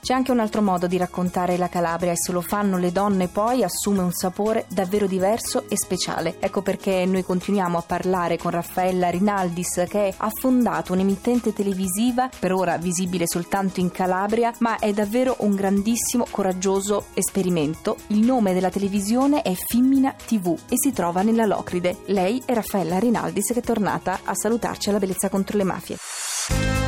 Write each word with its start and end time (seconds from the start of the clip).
C'è 0.00 0.14
anche 0.14 0.30
un 0.30 0.40
altro 0.40 0.62
modo 0.62 0.86
di 0.86 0.96
raccontare 0.96 1.56
la 1.56 1.68
Calabria 1.68 2.12
e 2.12 2.16
se 2.16 2.32
lo 2.32 2.40
fanno 2.40 2.78
le 2.78 2.92
donne 2.92 3.28
poi 3.28 3.62
assume 3.62 4.00
un 4.00 4.12
sapore 4.12 4.64
davvero 4.68 5.06
diverso 5.06 5.64
e 5.68 5.76
speciale. 5.76 6.36
Ecco 6.38 6.62
perché 6.62 7.04
noi 7.04 7.24
continuiamo 7.24 7.78
a 7.78 7.82
parlare 7.82 8.38
con 8.38 8.52
Raffaella 8.52 9.10
Rinaldis 9.10 9.84
che 9.88 10.14
ha 10.16 10.30
fondato 10.32 10.92
un'emittente 10.92 11.52
televisiva 11.52 12.30
per 12.38 12.52
ora 12.52 12.78
visibile 12.78 13.26
soltanto 13.26 13.80
in 13.80 13.90
Calabria 13.90 14.52
ma 14.58 14.78
è 14.78 14.92
davvero 14.92 15.36
un 15.40 15.54
grandissimo, 15.54 16.26
coraggioso 16.30 17.06
esperimento. 17.14 17.96
Il 18.08 18.20
nome 18.20 18.54
della 18.54 18.70
televisione 18.70 19.42
è 19.42 19.54
Fimmina 19.54 20.14
TV 20.26 20.56
e 20.68 20.76
si 20.76 20.92
trova 20.92 21.22
nella 21.22 21.44
Locride. 21.44 21.98
Lei 22.06 22.40
è 22.44 22.54
Raffaella 22.54 22.98
Rinaldis 22.98 23.52
che 23.52 23.58
è 23.58 23.62
tornata 23.62 24.20
a 24.24 24.34
salutarci 24.34 24.88
alla 24.88 24.98
Bellezza 24.98 25.28
contro 25.28 25.58
le 25.58 25.64
mafie. 25.64 26.87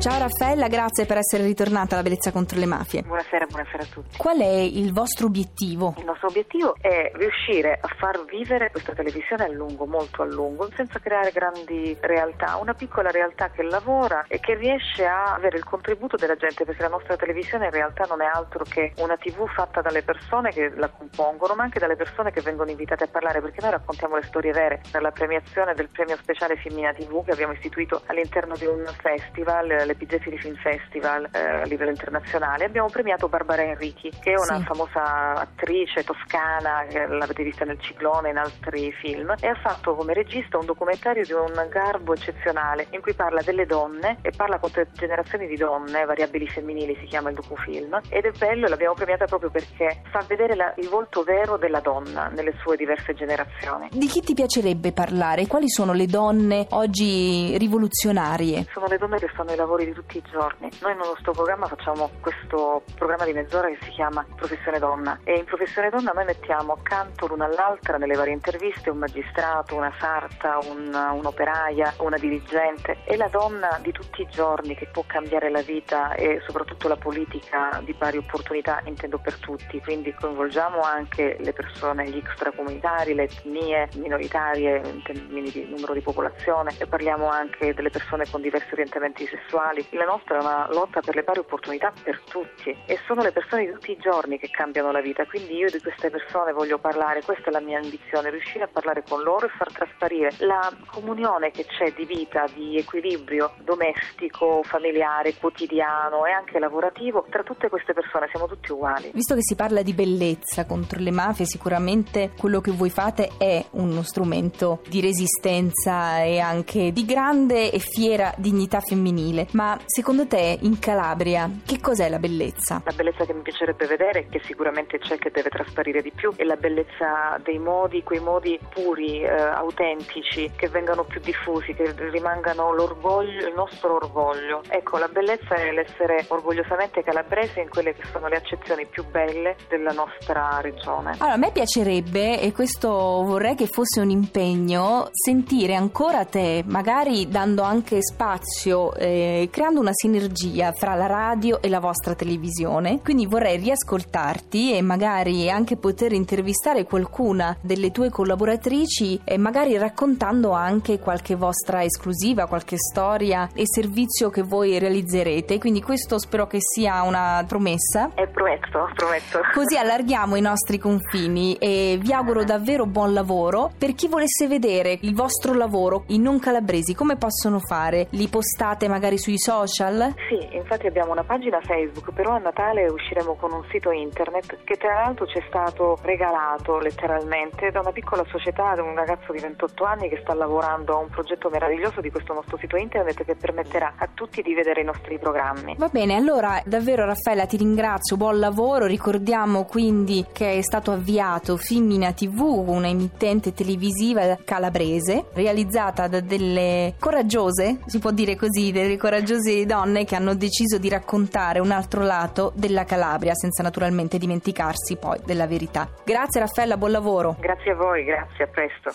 Ciao 0.00 0.18
Raffaella, 0.18 0.68
grazie 0.68 1.04
per 1.04 1.18
essere 1.18 1.42
ritornata 1.42 1.92
alla 1.92 2.02
Bellezza 2.02 2.32
contro 2.32 2.58
le 2.58 2.64
mafie. 2.64 3.02
Buonasera, 3.02 3.44
buonasera 3.44 3.82
a 3.82 3.86
tutti. 3.86 4.16
Qual 4.16 4.38
è 4.38 4.46
il 4.46 4.94
vostro 4.94 5.26
obiettivo? 5.26 5.92
Il 5.98 6.06
nostro 6.06 6.28
obiettivo 6.28 6.74
è 6.80 7.12
riuscire 7.16 7.78
a 7.78 7.86
far 7.98 8.24
vivere 8.24 8.70
questa 8.70 8.94
televisione 8.94 9.44
a 9.44 9.48
lungo, 9.48 9.84
molto 9.84 10.22
a 10.22 10.24
lungo, 10.24 10.70
senza 10.74 11.00
creare 11.00 11.32
grandi 11.32 11.94
realtà, 12.00 12.56
una 12.56 12.72
piccola 12.72 13.10
realtà 13.10 13.50
che 13.50 13.62
lavora 13.62 14.24
e 14.26 14.40
che 14.40 14.54
riesce 14.54 15.04
a 15.04 15.34
avere 15.34 15.58
il 15.58 15.64
contributo 15.64 16.16
della 16.16 16.36
gente, 16.36 16.64
perché 16.64 16.80
la 16.80 16.88
nostra 16.88 17.16
televisione 17.16 17.66
in 17.66 17.72
realtà 17.72 18.06
non 18.08 18.22
è 18.22 18.30
altro 18.32 18.64
che 18.64 18.94
una 19.00 19.18
TV 19.18 19.46
fatta 19.52 19.82
dalle 19.82 20.02
persone 20.02 20.48
che 20.48 20.72
la 20.76 20.88
compongono, 20.88 21.54
ma 21.54 21.64
anche 21.64 21.78
dalle 21.78 21.96
persone 21.96 22.30
che 22.30 22.40
vengono 22.40 22.70
invitate 22.70 23.04
a 23.04 23.08
parlare, 23.08 23.42
perché 23.42 23.60
noi 23.60 23.72
raccontiamo 23.72 24.16
le 24.16 24.22
storie 24.22 24.52
vere 24.52 24.80
per 24.90 25.02
la 25.02 25.10
premiazione 25.10 25.74
del 25.74 25.90
premio 25.92 26.16
speciale 26.16 26.56
Femmina 26.56 26.94
TV 26.94 27.22
che 27.22 27.32
abbiamo 27.32 27.52
istituito 27.52 28.00
all'interno 28.06 28.56
di 28.56 28.64
un 28.64 28.82
festival 29.02 29.88
l'Epigefili 29.90 30.38
Film 30.38 30.54
Festival 30.56 31.28
eh, 31.32 31.38
a 31.38 31.64
livello 31.64 31.90
internazionale, 31.90 32.64
abbiamo 32.64 32.88
premiato 32.88 33.28
Barbara 33.28 33.62
Enrichi, 33.62 34.10
che 34.20 34.32
è 34.32 34.38
una 34.38 34.58
Sì. 34.58 34.64
famosa 34.64 35.32
attrice 35.34 36.04
toscana, 36.04 36.84
che 36.88 37.06
l'avete 37.06 37.42
vista 37.42 37.64
nel 37.64 37.80
Ciclone 37.80 38.28
e 38.28 38.30
in 38.30 38.36
altri 38.38 38.92
film, 38.92 39.34
e 39.40 39.48
ha 39.48 39.54
fatto 39.60 39.94
come 39.94 40.14
regista 40.14 40.58
un 40.58 40.66
documentario 40.66 41.24
di 41.24 41.32
un 41.32 41.52
garbo 41.68 42.14
eccezionale 42.14 42.86
in 42.90 43.00
cui 43.00 43.14
parla 43.14 43.42
delle 43.42 43.66
donne 43.66 44.18
e 44.22 44.30
parla 44.36 44.58
con 44.58 44.70
tre 44.70 44.88
generazioni 44.92 45.46
di 45.46 45.56
donne, 45.56 46.04
variabili 46.04 46.46
femminili 46.48 46.96
si 47.00 47.06
chiama 47.06 47.30
il 47.30 47.34
docufilm, 47.36 48.00
ed 48.08 48.24
è 48.24 48.30
bello 48.38 48.68
l'abbiamo 48.68 48.94
premiata 48.94 49.24
proprio 49.26 49.50
perché 49.50 50.02
fa 50.10 50.22
vedere 50.28 50.54
la- 50.54 50.72
il 50.76 50.88
volto 50.88 51.22
vero 51.22 51.56
della 51.56 51.80
donna 51.80 52.28
nelle 52.28 52.54
sue 52.62 52.76
diverse 52.76 53.14
generazioni. 53.14 53.88
Di 53.90 54.06
chi 54.06 54.20
ti 54.20 54.34
piacerebbe 54.34 54.92
parlare? 54.92 55.46
Quali 55.46 55.68
sono 55.68 55.92
le 55.92 56.06
donne 56.06 56.66
oggi 56.70 57.56
rivoluzionarie? 57.58 58.66
Sono 58.72 58.86
le 58.86 58.98
donne 58.98 59.18
che 59.18 59.28
fanno 59.28 59.52
i 59.52 59.56
lavori 59.56 59.79
di 59.84 59.92
tutti 59.92 60.18
i 60.18 60.22
giorni. 60.30 60.68
Noi 60.80 60.96
nel 60.96 61.06
nostro 61.06 61.32
programma 61.32 61.66
facciamo 61.66 62.10
questo 62.20 62.82
programma 62.94 63.24
di 63.24 63.32
mezz'ora 63.32 63.68
che 63.68 63.78
si 63.82 63.90
chiama 63.90 64.24
Professione 64.36 64.78
Donna 64.78 65.18
e 65.24 65.38
in 65.38 65.44
Professione 65.44 65.90
Donna 65.90 66.12
noi 66.12 66.24
mettiamo 66.24 66.72
accanto 66.72 67.26
l'una 67.26 67.46
all'altra 67.46 67.96
nelle 67.96 68.14
varie 68.14 68.32
interviste 68.32 68.90
un 68.90 68.98
magistrato, 68.98 69.74
una 69.76 69.92
sarta, 69.98 70.58
un- 70.64 70.94
un'operaia, 70.94 71.94
una 71.98 72.16
dirigente 72.18 72.98
e 73.04 73.16
la 73.16 73.28
donna 73.28 73.78
di 73.82 73.92
tutti 73.92 74.22
i 74.22 74.28
giorni 74.28 74.74
che 74.74 74.88
può 74.92 75.04
cambiare 75.06 75.50
la 75.50 75.62
vita 75.62 76.14
e 76.14 76.40
soprattutto 76.46 76.88
la 76.88 76.96
politica 76.96 77.80
di 77.84 77.94
pari 77.94 78.16
opportunità 78.18 78.80
intendo 78.84 79.18
per 79.18 79.36
tutti, 79.38 79.80
quindi 79.80 80.12
coinvolgiamo 80.12 80.80
anche 80.80 81.36
le 81.38 81.52
persone, 81.52 82.08
gli 82.08 82.16
extracomunitari, 82.16 83.14
le 83.14 83.24
etnie 83.24 83.88
minoritarie 83.96 84.80
in 84.84 85.02
termini 85.02 85.50
di 85.50 85.66
numero 85.68 85.92
di 85.92 86.00
popolazione 86.00 86.74
e 86.78 86.86
parliamo 86.86 87.28
anche 87.28 87.74
delle 87.74 87.90
persone 87.90 88.24
con 88.30 88.40
diversi 88.40 88.72
orientamenti 88.72 89.26
sessuali. 89.26 89.69
La 89.90 90.04
nostra 90.04 90.36
è 90.36 90.40
una 90.40 90.68
lotta 90.72 91.00
per 91.00 91.14
le 91.14 91.22
pari 91.22 91.38
opportunità 91.38 91.92
per 92.02 92.20
tutti 92.28 92.76
e 92.86 92.98
sono 93.06 93.22
le 93.22 93.30
persone 93.30 93.66
di 93.66 93.72
tutti 93.72 93.92
i 93.92 93.98
giorni 93.98 94.36
che 94.36 94.50
cambiano 94.50 94.90
la 94.90 95.00
vita, 95.00 95.24
quindi 95.26 95.54
io 95.54 95.70
di 95.70 95.80
queste 95.80 96.10
persone 96.10 96.52
voglio 96.52 96.78
parlare, 96.78 97.22
questa 97.22 97.50
è 97.50 97.52
la 97.52 97.60
mia 97.60 97.78
ambizione, 97.78 98.30
riuscire 98.30 98.64
a 98.64 98.68
parlare 98.68 99.04
con 99.08 99.22
loro 99.22 99.46
e 99.46 99.50
far 99.50 99.72
trasparire 99.72 100.32
la 100.38 100.72
comunione 100.86 101.52
che 101.52 101.66
c'è 101.66 101.92
di 101.92 102.04
vita, 102.04 102.46
di 102.52 102.78
equilibrio 102.78 103.52
domestico, 103.62 104.62
familiare, 104.64 105.34
quotidiano 105.36 106.26
e 106.26 106.32
anche 106.32 106.58
lavorativo 106.58 107.26
tra 107.30 107.44
tutte 107.44 107.68
queste 107.68 107.92
persone, 107.92 108.26
siamo 108.32 108.48
tutti 108.48 108.72
uguali. 108.72 109.12
Visto 109.14 109.36
che 109.36 109.42
si 109.42 109.54
parla 109.54 109.82
di 109.82 109.92
bellezza 109.92 110.66
contro 110.66 110.98
le 110.98 111.12
mafie, 111.12 111.46
sicuramente 111.46 112.32
quello 112.36 112.60
che 112.60 112.72
voi 112.72 112.90
fate 112.90 113.30
è 113.38 113.64
uno 113.72 114.02
strumento 114.02 114.80
di 114.88 115.00
resistenza 115.00 116.22
e 116.24 116.40
anche 116.40 116.90
di 116.90 117.04
grande 117.04 117.70
e 117.70 117.78
fiera 117.78 118.34
dignità 118.36 118.80
femminile. 118.80 119.46
Ma 119.60 119.78
secondo 119.84 120.26
te 120.26 120.56
in 120.62 120.78
Calabria 120.78 121.50
che 121.66 121.80
cos'è 121.82 122.08
la 122.08 122.18
bellezza? 122.18 122.80
La 122.82 122.94
bellezza 122.96 123.26
che 123.26 123.34
mi 123.34 123.42
piacerebbe 123.42 123.84
vedere, 123.84 124.26
che 124.30 124.40
sicuramente 124.46 124.98
c'è 124.98 125.18
che 125.18 125.30
deve 125.30 125.50
trasparire 125.50 126.00
di 126.00 126.10
più, 126.12 126.32
è 126.34 126.44
la 126.44 126.56
bellezza 126.56 127.38
dei 127.44 127.58
modi, 127.58 128.02
quei 128.02 128.20
modi 128.20 128.58
puri, 128.72 129.20
eh, 129.20 129.28
autentici, 129.28 130.50
che 130.56 130.68
vengano 130.68 131.04
più 131.04 131.20
diffusi, 131.20 131.74
che 131.74 131.94
rimangano 132.10 132.72
l'orgoglio, 132.72 133.46
il 133.46 133.52
nostro 133.54 133.96
orgoglio. 133.96 134.62
Ecco, 134.66 134.96
la 134.96 135.08
bellezza 135.08 135.56
è 135.56 135.70
l'essere 135.72 136.24
orgogliosamente 136.28 137.02
calabrese 137.02 137.60
in 137.60 137.68
quelle 137.68 137.92
che 137.92 138.04
sono 138.10 138.28
le 138.28 138.36
accezioni 138.36 138.86
più 138.86 139.04
belle 139.10 139.56
della 139.68 139.92
nostra 139.92 140.60
regione. 140.62 141.16
Allora, 141.18 141.34
a 141.34 141.36
me 141.36 141.50
piacerebbe, 141.52 142.40
e 142.40 142.50
questo 142.52 142.88
vorrei 142.88 143.56
che 143.56 143.66
fosse 143.66 144.00
un 144.00 144.08
impegno, 144.08 145.10
sentire 145.12 145.74
ancora 145.74 146.24
te, 146.24 146.64
magari 146.66 147.28
dando 147.28 147.60
anche 147.60 147.98
spazio, 148.00 148.94
eh, 148.94 149.48
creando 149.50 149.80
una 149.80 149.92
sinergia 149.92 150.72
fra 150.72 150.94
la 150.94 151.06
radio 151.06 151.60
e 151.60 151.68
la 151.68 151.80
vostra 151.80 152.14
televisione. 152.14 153.00
Quindi 153.02 153.26
vorrei 153.26 153.58
riascoltarti 153.58 154.74
e 154.74 154.80
magari 154.82 155.50
anche 155.50 155.76
poter 155.76 156.12
intervistare 156.12 156.84
qualcuna 156.84 157.56
delle 157.60 157.90
tue 157.90 158.10
collaboratrici 158.10 159.20
e 159.24 159.36
magari 159.36 159.76
raccontando 159.76 160.52
anche 160.52 160.98
qualche 160.98 161.34
vostra 161.34 161.82
esclusiva, 161.82 162.46
qualche 162.46 162.76
storia 162.78 163.50
e 163.52 163.64
servizio 163.66 164.30
che 164.30 164.42
voi 164.42 164.78
realizzerete. 164.78 165.58
Quindi 165.58 165.82
questo 165.82 166.18
spero 166.18 166.46
che 166.46 166.58
sia 166.60 167.02
una 167.02 167.44
promessa. 167.46 168.10
E 168.14 168.28
prometto, 168.28 168.88
prometto. 168.94 169.40
Così 169.52 169.76
allarghiamo 169.76 170.36
i 170.36 170.40
nostri 170.40 170.78
confini 170.78 171.56
e 171.56 171.98
vi 172.00 172.12
auguro 172.12 172.44
davvero 172.44 172.86
buon 172.86 173.12
lavoro. 173.12 173.72
Per 173.76 173.94
chi 173.94 174.06
volesse 174.06 174.46
vedere 174.46 174.98
il 175.02 175.14
vostro 175.14 175.54
lavoro, 175.54 176.04
i 176.08 176.18
non 176.18 176.38
calabresi, 176.38 176.94
come 176.94 177.16
possono 177.16 177.58
fare? 177.58 178.06
Li 178.10 178.28
postate 178.28 178.88
magari 178.88 179.18
sui 179.18 179.38
social? 179.40 180.14
Sì, 180.28 180.56
infatti 180.56 180.86
abbiamo 180.86 181.12
una 181.12 181.24
pagina 181.24 181.60
Facebook, 181.60 182.12
però 182.12 182.34
a 182.34 182.38
Natale 182.38 182.86
usciremo 182.86 183.34
con 183.34 183.52
un 183.52 183.64
sito 183.70 183.90
internet 183.90 184.62
che 184.64 184.76
tra 184.76 184.94
l'altro 184.94 185.26
ci 185.26 185.38
è 185.38 185.44
stato 185.48 185.98
regalato 186.02 186.78
letteralmente 186.78 187.70
da 187.70 187.80
una 187.80 187.92
piccola 187.92 188.24
società, 188.28 188.74
da 188.74 188.82
un 188.82 188.94
ragazzo 188.94 189.32
di 189.32 189.40
28 189.40 189.84
anni 189.84 190.08
che 190.08 190.20
sta 190.22 190.34
lavorando 190.34 190.94
a 190.94 190.98
un 190.98 191.08
progetto 191.08 191.48
meraviglioso 191.50 192.00
di 192.00 192.10
questo 192.10 192.34
nostro 192.34 192.56
sito 192.58 192.76
internet 192.76 193.24
che 193.24 193.34
permetterà 193.34 193.94
a 193.96 194.08
tutti 194.12 194.42
di 194.42 194.54
vedere 194.54 194.82
i 194.82 194.84
nostri 194.84 195.18
programmi. 195.18 195.76
Va 195.78 195.88
bene, 195.88 196.14
allora 196.14 196.60
davvero 196.64 197.04
Raffaella 197.04 197.46
ti 197.46 197.56
ringrazio, 197.56 198.16
buon 198.16 198.38
lavoro. 198.38 198.86
Ricordiamo 198.86 199.64
quindi 199.64 200.26
che 200.32 200.58
è 200.58 200.62
stato 200.62 200.92
avviato 200.92 201.56
Fimmina 201.56 202.12
TV, 202.12 202.40
una 202.40 202.88
emittente 202.88 203.52
televisiva 203.52 204.36
calabrese, 204.44 205.26
realizzata 205.32 206.08
da 206.08 206.20
delle 206.20 206.94
coraggiose, 206.98 207.80
si 207.86 207.98
può 207.98 208.10
dire 208.10 208.36
così, 208.36 208.72
delle 208.72 208.96
coraggiose 208.96 209.29
donne 209.66 210.04
che 210.04 210.16
hanno 210.16 210.34
deciso 210.34 210.78
di 210.78 210.88
raccontare 210.88 211.60
un 211.60 211.70
altro 211.70 212.02
lato 212.02 212.52
della 212.54 212.84
Calabria, 212.84 213.34
senza 213.34 213.62
naturalmente 213.62 214.18
dimenticarsi 214.18 214.96
poi 214.96 215.20
della 215.24 215.46
verità. 215.46 215.88
Grazie 216.04 216.40
Raffaella, 216.40 216.76
buon 216.76 216.90
lavoro. 216.90 217.36
Grazie 217.38 217.72
a 217.72 217.76
voi, 217.76 218.04
grazie, 218.04 218.44
a 218.44 218.48
presto. 218.48 218.90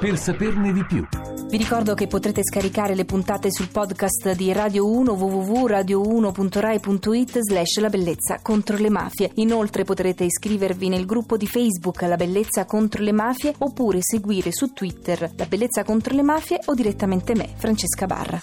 Per 0.00 0.16
saperne 0.16 0.72
di 0.72 0.84
più. 0.84 1.06
Vi 1.48 1.56
ricordo 1.56 1.94
che 1.94 2.06
potrete 2.06 2.42
scaricare 2.44 2.94
le 2.94 3.04
puntate 3.04 3.50
sul 3.50 3.70
podcast 3.70 4.34
di 4.34 4.52
Radio 4.52 4.88
1 4.88 5.12
www.radio1.rai.it 5.12 7.38
slash 7.40 7.80
la 7.80 7.88
bellezza 7.88 8.38
contro 8.42 8.76
le 8.76 8.90
mafie. 8.90 9.30
Inoltre 9.34 9.84
potrete 9.84 10.24
iscrivervi 10.24 10.88
nel 10.88 11.06
gruppo 11.06 11.36
di 11.36 11.46
Facebook 11.46 12.02
La 12.02 12.16
bellezza 12.16 12.66
contro 12.66 13.02
le 13.02 13.12
mafie 13.12 13.54
oppure 13.58 13.98
seguire 14.00 14.52
su 14.52 14.72
Twitter 14.72 15.30
La 15.36 15.46
bellezza 15.46 15.82
contro 15.82 16.14
le 16.14 16.22
mafie 16.22 16.60
o 16.66 16.74
direttamente 16.74 17.34
me, 17.34 17.48
Francesca 17.56 18.06
Barra. 18.06 18.38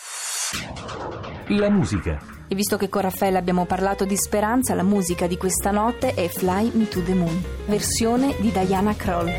La 1.48 1.70
musica. 1.70 2.20
E 2.48 2.56
visto 2.56 2.78
che 2.78 2.88
con 2.88 3.02
Raffaella 3.02 3.38
abbiamo 3.38 3.66
parlato 3.66 4.06
di 4.06 4.16
speranza, 4.16 4.74
la 4.74 4.84
musica 4.84 5.28
di 5.28 5.36
questa 5.36 5.72
notte 5.72 6.14
è 6.14 6.28
Fly 6.30 6.72
Me 6.74 6.88
to 6.88 7.02
the 7.02 7.14
Moon, 7.14 7.44
versione 7.66 8.36
di 8.40 8.52
Diana 8.52 8.96
Kroll. 8.96 9.30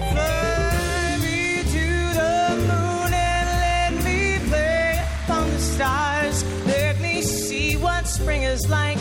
Stars. 5.59 6.45
Let 6.67 7.01
me 7.01 7.23
see 7.23 7.77
what 7.77 8.07
spring 8.07 8.43
is 8.43 8.69
like. 8.69 8.99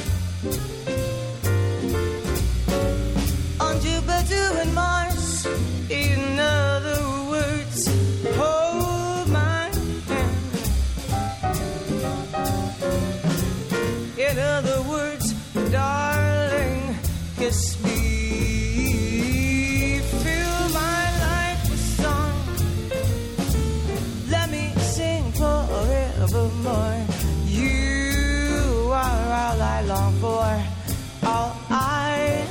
In 14.37 14.43
other 14.43 14.81
words, 14.83 15.33
darling, 15.71 16.95
kiss 17.37 17.83
me. 17.83 17.99
Fill 19.97 20.69
my 20.69 21.05
life 21.25 21.61
with 21.71 21.85
song. 22.03 22.35
Let 24.29 24.51
me 24.51 24.73
sing 24.77 25.31
forevermore. 25.31 27.05
You 27.47 28.91
are 28.93 29.25
all 29.41 29.59
I 29.59 29.81
long 29.87 30.13
for, 30.21 30.63
all 31.27 31.57
I 31.71 32.45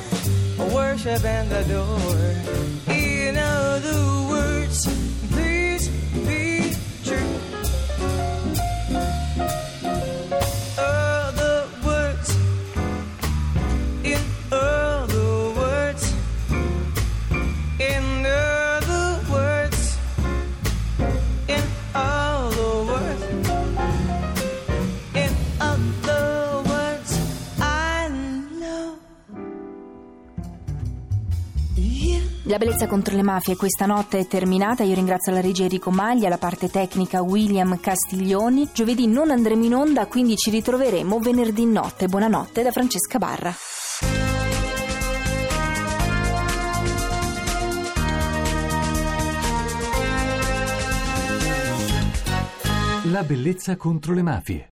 worship 0.73 1.23
and 1.23 1.53
adore. 1.53 2.66
La 32.47 32.57
bellezza 32.57 32.87
contro 32.87 33.13
le 33.13 33.23
mafie 33.23 33.57
questa 33.57 33.85
notte 33.85 34.19
è 34.19 34.25
terminata. 34.25 34.81
Io 34.83 34.95
ringrazio 34.95 35.33
la 35.33 35.41
regia 35.41 35.63
Enrico 35.63 35.91
Maglia, 35.91 36.29
la 36.29 36.37
parte 36.37 36.69
tecnica 36.69 37.21
William 37.21 37.77
Castiglioni. 37.77 38.69
Giovedì 38.73 39.05
non 39.05 39.31
andremo 39.31 39.65
in 39.65 39.75
onda, 39.75 40.05
quindi 40.07 40.37
ci 40.37 40.49
ritroveremo 40.49 41.19
venerdì 41.19 41.65
notte. 41.65 42.07
Buonanotte 42.07 42.63
da 42.63 42.71
Francesca 42.71 43.17
Barra. 43.17 43.53
La 53.11 53.23
bellezza 53.23 53.75
contro 53.75 54.13
le 54.13 54.21
mafie. 54.21 54.65